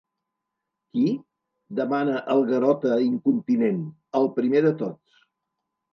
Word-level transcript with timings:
Qui? 0.95 1.03
—demana 1.81 2.23
el 2.35 2.41
Garota, 2.53 2.97
incontinent; 3.11 3.85
el 4.21 4.29
primer 4.39 4.65
de 4.71 4.77
tots. 4.81 5.19